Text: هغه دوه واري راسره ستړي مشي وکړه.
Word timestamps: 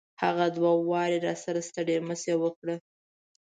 هغه 0.23 0.45
دوه 0.57 0.71
واري 0.89 1.17
راسره 1.25 1.61
ستړي 1.69 1.95
مشي 2.07 2.33
وکړه. 2.43 2.75